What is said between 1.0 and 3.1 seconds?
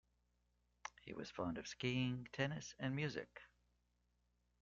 He was fond of skiing, tennis, and